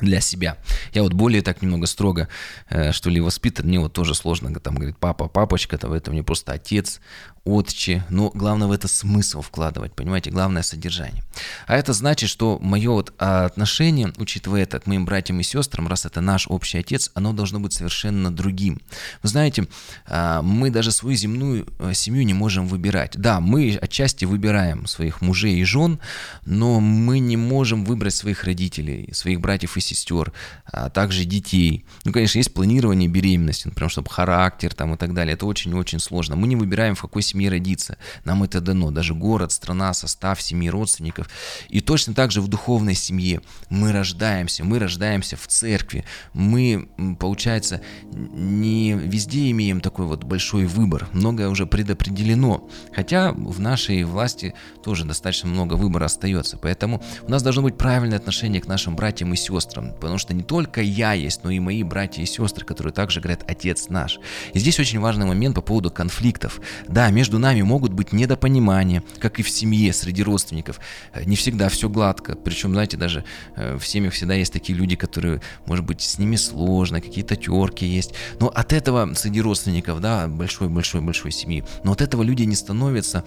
для 0.00 0.20
себя. 0.20 0.56
Я 0.92 1.02
вот 1.02 1.12
более 1.12 1.42
так 1.42 1.62
немного 1.62 1.86
строго, 1.86 2.28
э, 2.68 2.92
что 2.92 3.10
ли, 3.10 3.20
воспитан, 3.20 3.66
мне 3.66 3.80
вот 3.80 3.92
тоже 3.92 4.14
сложно, 4.14 4.52
там 4.60 4.74
говорит 4.74 4.96
папа, 4.98 5.28
папочка, 5.28 5.78
то 5.78 5.94
это 5.94 6.10
мне 6.10 6.22
просто 6.22 6.52
отец, 6.52 7.00
отче, 7.44 8.04
но 8.08 8.30
главное 8.30 8.68
в 8.68 8.72
это 8.72 8.88
смысл 8.88 9.42
вкладывать, 9.42 9.92
понимаете, 9.92 10.30
главное 10.30 10.62
содержание. 10.62 11.22
А 11.66 11.76
это 11.76 11.92
значит, 11.92 12.30
что 12.30 12.58
мое 12.60 12.90
вот 12.90 13.12
отношение, 13.18 14.12
учитывая 14.16 14.62
это 14.62 14.80
к 14.80 14.86
моим 14.86 15.04
братьям 15.04 15.40
и 15.40 15.42
сестрам, 15.42 15.86
раз 15.86 16.06
это 16.06 16.20
наш 16.20 16.48
общий 16.48 16.78
отец, 16.78 17.10
оно 17.14 17.32
должно 17.32 17.60
быть 17.60 17.74
совершенно 17.74 18.34
другим. 18.34 18.80
Вы 19.22 19.28
знаете, 19.28 19.66
а, 20.06 20.40
мы 20.42 20.70
даже 20.70 20.90
свою 20.90 21.16
земную 21.16 21.66
э, 21.78 21.92
семью 21.92 22.24
не 22.24 22.34
можем 22.34 22.66
выбирать. 22.66 23.12
Да, 23.16 23.40
мы 23.40 23.78
отчасти 23.80 24.24
выбираем 24.24 24.86
своих 24.86 25.20
мужей 25.20 25.56
и 25.56 25.64
жен, 25.64 26.00
но 26.46 26.80
мы 26.80 27.18
не 27.18 27.36
можем 27.36 27.84
выбрать 27.84 28.14
своих 28.14 28.44
родителей, 28.44 29.10
своих 29.12 29.40
братьев 29.40 29.76
и 29.76 29.80
сестер, 29.84 30.32
а 30.64 30.90
также 30.90 31.24
детей. 31.24 31.84
Ну, 32.04 32.12
конечно, 32.12 32.38
есть 32.38 32.52
планирование 32.54 33.08
беременности, 33.08 33.68
например, 33.68 33.90
чтобы 33.90 34.10
характер 34.10 34.74
там 34.74 34.94
и 34.94 34.96
так 34.96 35.14
далее. 35.14 35.34
Это 35.34 35.46
очень-очень 35.46 36.00
сложно. 36.00 36.36
Мы 36.36 36.46
не 36.46 36.56
выбираем, 36.56 36.94
в 36.94 37.00
какой 37.02 37.22
семье 37.22 37.50
родиться. 37.50 37.96
Нам 38.24 38.42
это 38.42 38.60
дано. 38.60 38.90
Даже 38.90 39.14
город, 39.14 39.52
страна, 39.52 39.92
состав 39.94 40.40
семьи, 40.40 40.68
родственников. 40.68 41.28
И 41.68 41.80
точно 41.80 42.14
так 42.14 42.30
же 42.30 42.40
в 42.40 42.48
духовной 42.48 42.94
семье 42.94 43.40
мы 43.68 43.92
рождаемся. 43.92 44.64
Мы 44.64 44.78
рождаемся 44.78 45.36
в 45.36 45.46
церкви. 45.46 46.04
Мы, 46.32 46.88
получается, 47.18 47.80
не 48.12 48.92
везде 48.92 49.50
имеем 49.50 49.80
такой 49.80 50.06
вот 50.06 50.24
большой 50.24 50.66
выбор. 50.66 51.08
Многое 51.12 51.48
уже 51.48 51.66
предопределено. 51.66 52.68
Хотя 52.94 53.32
в 53.32 53.60
нашей 53.60 54.04
власти 54.04 54.54
тоже 54.82 55.04
достаточно 55.04 55.48
много 55.48 55.74
выбора 55.74 56.06
остается. 56.06 56.56
Поэтому 56.56 57.02
у 57.22 57.30
нас 57.30 57.42
должно 57.42 57.62
быть 57.62 57.76
правильное 57.76 58.18
отношение 58.18 58.60
к 58.60 58.68
нашим 58.68 58.96
братьям 58.96 59.32
и 59.32 59.36
сестрам. 59.36 59.73
Потому 59.82 60.18
что 60.18 60.34
не 60.34 60.42
только 60.42 60.80
я 60.80 61.12
есть, 61.12 61.44
но 61.44 61.50
и 61.50 61.58
мои 61.58 61.82
братья 61.82 62.22
и 62.22 62.26
сестры, 62.26 62.64
которые 62.64 62.92
также 62.92 63.20
говорят 63.20 63.44
«Отец 63.46 63.88
наш». 63.88 64.18
И 64.52 64.58
здесь 64.58 64.80
очень 64.80 65.00
важный 65.00 65.26
момент 65.26 65.54
по 65.54 65.60
поводу 65.60 65.90
конфликтов. 65.90 66.60
Да, 66.88 67.10
между 67.10 67.34
между 67.34 67.38
нами 67.38 67.62
могут 67.62 67.92
быть 67.92 68.12
недопонимания, 68.12 69.02
как 69.18 69.40
и 69.40 69.42
в 69.42 69.50
семье, 69.50 69.92
среди 69.92 70.22
родственников. 70.22 70.78
Э, 71.12 71.24
не 71.24 71.34
всегда 71.34 71.68
все 71.68 71.88
гладко. 71.88 72.36
Причем, 72.36 72.72
знаете, 72.72 72.96
даже 72.96 73.24
э, 73.56 73.76
в 73.76 73.84
семьях 73.84 74.12
всегда 74.12 74.34
есть 74.34 74.52
такие 74.52 74.78
люди, 74.78 74.94
которые, 74.94 75.40
может 75.66 75.84
быть, 75.84 76.00
с 76.00 76.18
ними 76.18 76.36
сложно, 76.36 77.00
какие-то 77.00 77.34
терки 77.34 77.86
есть. 77.86 78.14
Но 78.38 78.46
от 78.48 78.72
этого 78.72 79.14
среди 79.14 79.40
родственников, 79.40 80.00
да, 80.00 80.28
большой-большой-большой 80.28 81.32
семьи, 81.32 81.64
но 81.82 81.92
от 81.92 82.02
этого 82.02 82.22
люди 82.22 82.44
не 82.44 82.54
становятся 82.54 83.24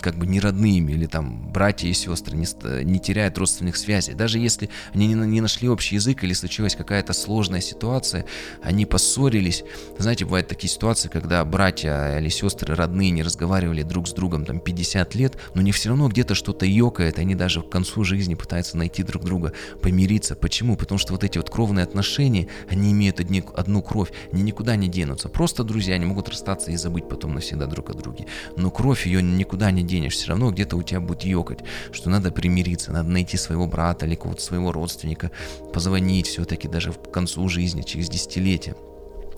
как 0.00 0.16
бы 0.16 0.26
не 0.26 0.40
родными 0.40 0.92
или 0.92 1.06
там 1.06 1.48
братья 1.52 1.88
и 1.88 1.92
сестры, 1.92 2.36
не, 2.36 2.46
не 2.84 2.98
теряют 2.98 3.38
родственных 3.38 3.76
связей. 3.76 4.14
Даже 4.14 4.38
если 4.38 4.68
они 4.92 5.06
не, 5.06 5.14
не 5.14 5.40
нашли 5.40 5.68
общий 5.70 5.96
язык 5.96 6.24
или 6.24 6.32
случилась 6.32 6.74
какая-то 6.74 7.12
сложная 7.12 7.60
ситуация, 7.60 8.24
они 8.62 8.86
поссорились. 8.86 9.64
Знаете, 9.98 10.24
бывают 10.24 10.48
такие 10.48 10.70
ситуации, 10.70 11.08
когда 11.08 11.44
братья 11.44 12.18
или 12.18 12.28
сестры 12.28 12.74
родные 12.74 13.10
не 13.10 13.22
разговаривали 13.22 13.82
друг 13.82 14.08
с 14.08 14.12
другом 14.12 14.44
там 14.44 14.60
50 14.60 15.14
лет, 15.14 15.36
но 15.54 15.62
не 15.62 15.72
все 15.72 15.90
равно 15.90 16.08
где-то 16.08 16.34
что-то 16.34 16.66
ёкает, 16.66 17.18
они 17.18 17.34
даже 17.34 17.62
к 17.62 17.70
концу 17.70 18.04
жизни 18.04 18.34
пытаются 18.34 18.76
найти 18.76 19.02
друг 19.02 19.24
друга, 19.24 19.52
помириться. 19.82 20.34
Почему? 20.34 20.76
Потому 20.76 20.98
что 20.98 21.12
вот 21.12 21.24
эти 21.24 21.38
вот 21.38 21.50
кровные 21.50 21.84
отношения, 21.84 22.48
они 22.68 22.92
имеют 22.92 23.20
одни, 23.20 23.42
одну 23.54 23.82
кровь, 23.82 24.10
они 24.32 24.42
никуда 24.42 24.76
не 24.76 24.88
денутся. 24.88 25.28
Просто 25.28 25.64
друзья, 25.64 25.94
они 25.94 26.06
могут 26.06 26.28
расстаться 26.28 26.70
и 26.70 26.76
забыть 26.76 27.08
потом 27.08 27.34
навсегда 27.34 27.66
друг 27.66 27.90
о 27.90 27.94
друге. 27.94 28.26
Но 28.56 28.70
кровь 28.70 29.06
ее 29.06 29.22
никуда 29.22 29.70
не 29.70 29.82
денешь, 29.82 30.14
все 30.14 30.28
равно 30.28 30.50
где-то 30.50 30.76
у 30.76 30.82
тебя 30.82 31.00
будет 31.00 31.24
ёкать, 31.24 31.60
что 31.92 32.10
надо 32.10 32.30
примириться, 32.30 32.92
надо 32.92 33.08
найти 33.10 33.36
своего 33.36 33.66
брата 33.66 34.06
или 34.06 34.14
какого-то 34.14 34.42
своего 34.42 34.72
родственника, 34.72 35.30
позвонить 35.72 36.26
все-таки 36.26 36.68
даже 36.68 36.92
к 36.92 37.10
концу 37.10 37.48
жизни, 37.48 37.82
через 37.82 38.08
десятилетия. 38.08 38.74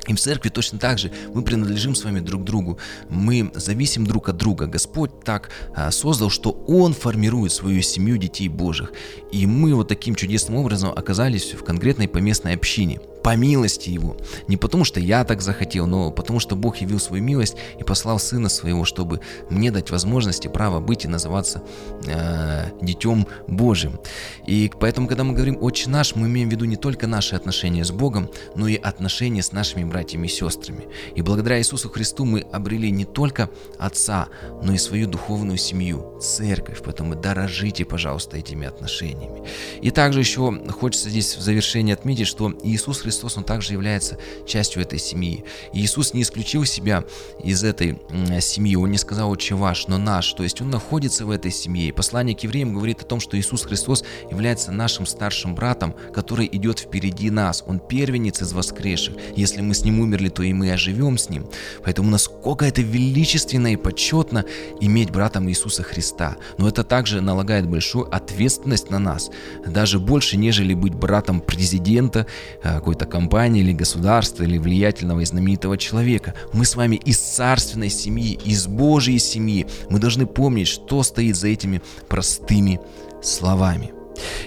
И 0.08 0.14
в 0.14 0.20
церкви 0.20 0.48
точно 0.48 0.78
так 0.78 0.98
же 0.98 1.12
мы 1.32 1.42
принадлежим 1.42 1.94
с 1.94 2.02
вами 2.02 2.20
друг 2.20 2.42
другу, 2.42 2.78
мы 3.08 3.52
зависим 3.54 4.04
друг 4.04 4.28
от 4.28 4.36
друга. 4.36 4.66
Господь 4.66 5.20
так 5.24 5.50
а, 5.74 5.90
создал, 5.92 6.28
что 6.28 6.50
Он 6.66 6.92
формирует 6.92 7.52
свою 7.52 7.82
семью 7.82 8.16
детей 8.16 8.48
Божьих. 8.48 8.92
И 9.30 9.46
мы 9.46 9.74
вот 9.74 9.88
таким 9.88 10.16
чудесным 10.16 10.56
образом 10.56 10.90
оказались 10.90 11.52
в 11.52 11.62
конкретной 11.62 12.08
поместной 12.08 12.54
общине– 12.54 13.00
по 13.22 13.36
милости 13.36 13.90
Его. 13.90 14.16
Не 14.48 14.56
потому, 14.56 14.84
что 14.84 15.00
я 15.00 15.24
так 15.24 15.40
захотел, 15.40 15.86
но 15.86 16.10
потому, 16.10 16.40
что 16.40 16.56
Бог 16.56 16.78
явил 16.78 16.98
свою 16.98 17.22
милость 17.22 17.56
и 17.78 17.84
послал 17.84 18.18
Сына 18.18 18.48
Своего, 18.48 18.84
чтобы 18.84 19.20
мне 19.48 19.70
дать 19.70 19.90
возможность 19.90 20.44
и 20.44 20.48
право 20.48 20.80
быть 20.80 21.04
и 21.04 21.08
называться 21.08 21.62
э, 22.06 22.70
Детем 22.80 23.26
Божьим. 23.46 24.00
И 24.46 24.70
поэтому, 24.78 25.06
когда 25.08 25.24
мы 25.24 25.34
говорим 25.34 25.58
«Отче 25.60 25.88
наш», 25.88 26.14
мы 26.14 26.26
имеем 26.26 26.48
в 26.48 26.52
виду 26.52 26.64
не 26.64 26.76
только 26.76 27.06
наши 27.06 27.36
отношения 27.36 27.84
с 27.84 27.90
Богом, 27.90 28.28
но 28.56 28.68
и 28.68 28.76
отношения 28.76 29.42
с 29.42 29.52
нашими 29.52 29.84
братьями 29.84 30.26
и 30.26 30.30
сестрами. 30.30 30.88
И 31.14 31.22
благодаря 31.22 31.58
Иисусу 31.58 31.88
Христу 31.88 32.24
мы 32.24 32.40
обрели 32.52 32.90
не 32.90 33.04
только 33.04 33.50
Отца, 33.78 34.28
но 34.62 34.72
и 34.72 34.78
свою 34.78 35.06
духовную 35.06 35.58
семью, 35.58 36.18
церковь. 36.20 36.80
Поэтому 36.84 37.14
дорожите, 37.14 37.84
пожалуйста, 37.84 38.36
этими 38.36 38.66
отношениями. 38.66 39.42
И 39.80 39.90
также 39.90 40.20
еще 40.20 40.60
хочется 40.70 41.08
здесь 41.08 41.36
в 41.36 41.40
завершении 41.40 41.92
отметить, 41.92 42.26
что 42.26 42.52
Иисус 42.62 43.00
Христос 43.00 43.11
Христос, 43.12 43.36
Он 43.36 43.44
также 43.44 43.74
является 43.74 44.16
частью 44.46 44.82
этой 44.82 44.98
семьи. 44.98 45.44
И 45.74 45.80
Иисус 45.80 46.14
не 46.14 46.22
исключил 46.22 46.64
себя 46.64 47.04
из 47.44 47.62
этой 47.62 48.00
семьи, 48.40 48.74
Он 48.74 48.90
не 48.90 48.96
сказал 48.96 49.30
«Отче 49.30 49.54
ваш», 49.54 49.86
но 49.86 49.98
наш, 49.98 50.32
то 50.32 50.42
есть 50.42 50.60
Он 50.62 50.70
находится 50.70 51.26
в 51.26 51.30
этой 51.30 51.50
семье. 51.50 51.88
И 51.88 51.92
послание 51.92 52.34
к 52.34 52.40
евреям 52.40 52.72
говорит 52.72 53.02
о 53.02 53.04
том, 53.04 53.20
что 53.20 53.38
Иисус 53.38 53.64
Христос 53.64 54.02
является 54.30 54.72
нашим 54.72 55.04
старшим 55.04 55.54
братом, 55.54 55.94
который 56.14 56.48
идет 56.50 56.78
впереди 56.78 57.30
нас. 57.30 57.62
Он 57.66 57.78
первенец 57.78 58.40
из 58.40 58.54
воскресших. 58.54 59.14
Если 59.36 59.60
мы 59.60 59.74
с 59.74 59.84
Ним 59.84 60.00
умерли, 60.00 60.30
то 60.30 60.42
и 60.42 60.54
мы 60.54 60.72
оживем 60.72 61.18
с 61.18 61.28
Ним. 61.28 61.46
Поэтому 61.84 62.10
насколько 62.10 62.64
это 62.64 62.80
величественно 62.80 63.72
и 63.72 63.76
почетно 63.76 64.46
иметь 64.80 65.10
братом 65.10 65.50
Иисуса 65.50 65.82
Христа. 65.82 66.36
Но 66.56 66.66
это 66.66 66.82
также 66.82 67.20
налагает 67.20 67.68
большую 67.68 68.12
ответственность 68.14 68.90
на 68.90 68.98
нас. 68.98 69.30
Даже 69.66 69.98
больше, 69.98 70.38
нежели 70.38 70.72
быть 70.72 70.94
братом 70.94 71.40
президента, 71.40 72.26
э, 72.62 72.74
какой-то 72.74 73.01
какой-то 73.02 73.06
компании 73.06 73.62
или 73.62 73.72
государства, 73.72 74.44
или 74.44 74.58
влиятельного 74.58 75.20
и 75.20 75.24
знаменитого 75.24 75.76
человека. 75.76 76.34
Мы 76.52 76.64
с 76.64 76.76
вами 76.76 76.96
из 76.96 77.18
царственной 77.18 77.90
семьи, 77.90 78.38
из 78.44 78.66
Божьей 78.66 79.18
семьи. 79.18 79.66
Мы 79.90 79.98
должны 79.98 80.26
помнить, 80.26 80.68
что 80.68 81.02
стоит 81.02 81.36
за 81.36 81.48
этими 81.48 81.80
простыми 82.08 82.80
словами. 83.22 83.92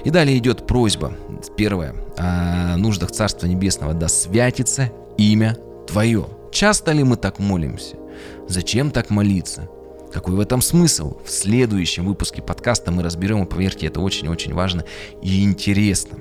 И 0.05 0.09
далее 0.09 0.37
идет 0.37 0.67
просьба. 0.67 1.13
Первое. 1.57 1.95
О 2.17 2.77
нуждах 2.77 3.11
Царства 3.11 3.47
Небесного. 3.47 3.93
Да 3.93 4.07
святится 4.07 4.91
имя 5.17 5.57
Твое. 5.87 6.25
Часто 6.51 6.93
ли 6.93 7.03
мы 7.03 7.17
так 7.17 7.39
молимся? 7.39 7.95
Зачем 8.47 8.91
так 8.91 9.09
молиться? 9.09 9.67
Какой 10.13 10.35
в 10.35 10.39
этом 10.39 10.61
смысл? 10.61 11.17
В 11.25 11.29
следующем 11.29 12.05
выпуске 12.05 12.41
подкаста 12.41 12.91
мы 12.91 13.03
разберем, 13.03 13.43
и 13.43 13.49
поверьте, 13.49 13.87
это 13.87 13.99
очень-очень 13.99 14.53
важно 14.53 14.85
и 15.21 15.43
интересно. 15.43 16.19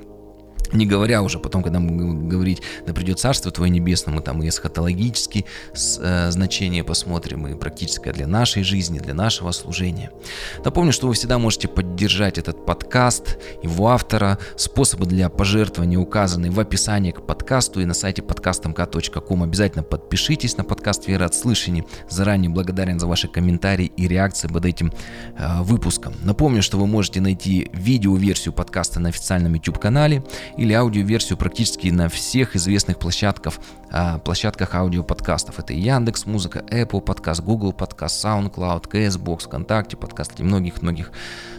Не 0.74 0.86
говоря 0.86 1.22
уже 1.22 1.38
потом, 1.38 1.62
когда 1.62 1.78
мы 1.78 2.28
говорить, 2.28 2.60
да 2.84 2.92
придет 2.92 3.20
Царство 3.20 3.52
Твое 3.52 3.70
Небесное, 3.70 4.12
мы 4.12 4.22
там 4.22 4.42
и 4.42 4.48
эсхатологические 4.48 5.44
э, 5.72 6.30
значения 6.32 6.82
посмотрим, 6.82 7.46
и 7.46 7.54
практическое 7.54 8.12
для 8.12 8.26
нашей 8.26 8.64
жизни, 8.64 8.98
для 8.98 9.14
нашего 9.14 9.52
служения. 9.52 10.10
Напомню, 10.64 10.92
что 10.92 11.06
вы 11.06 11.14
всегда 11.14 11.38
можете 11.38 11.68
поддержать 11.68 12.38
этот 12.38 12.66
подкаст, 12.66 13.38
его 13.62 13.88
автора, 13.88 14.38
способы 14.56 15.06
для 15.06 15.28
пожертвования 15.28 15.98
указаны 15.98 16.50
в 16.50 16.58
описании 16.58 17.12
к 17.12 17.24
подкасту 17.24 17.80
и 17.80 17.84
на 17.84 17.94
сайте 17.94 18.22
podcastmk.com. 18.22 19.44
Обязательно 19.44 19.84
подпишитесь 19.84 20.56
на 20.56 20.64
подкаст 20.64 21.06
«Вера 21.06 21.26
от 21.26 21.36
слышания». 21.36 21.84
Заранее 22.10 22.50
благодарен 22.50 22.98
за 22.98 23.06
ваши 23.06 23.28
комментарии 23.28 23.92
и 23.96 24.08
реакции 24.08 24.48
под 24.48 24.64
этим 24.66 24.92
э, 25.38 25.62
выпуском. 25.62 26.14
Напомню, 26.24 26.62
что 26.62 26.78
вы 26.78 26.88
можете 26.88 27.20
найти 27.20 27.70
видео-версию 27.72 28.54
подкаста 28.54 28.98
на 28.98 29.10
официальном 29.10 29.54
YouTube-канале 29.54 30.24
или 30.64 30.72
аудиоверсию 30.72 31.36
практически 31.36 31.88
на 31.88 32.08
всех 32.08 32.56
известных 32.56 32.98
площадках, 32.98 33.54
площадках 34.24 34.74
аудиоподкастов. 34.74 35.58
Это 35.58 35.74
Яндекс 35.74 36.26
Музыка, 36.26 36.64
Apple 36.70 37.00
Подкаст, 37.00 37.42
Google 37.42 37.72
Подкаст, 37.72 38.24
SoundCloud, 38.24 38.88
CSBox, 38.90 39.44
ВКонтакте 39.44 39.96
подкаст 39.96 40.40
и 40.40 40.42
многих-многих 40.42 41.12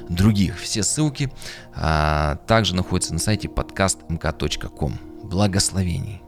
других. 0.10 0.60
Все 0.60 0.84
ссылки 0.84 1.32
а, 1.76 2.38
также 2.48 2.76
находятся 2.76 3.14
на 3.14 3.20
сайте 3.20 3.48
подкастмк.ком. 3.48 5.00
Благословений! 5.24 6.25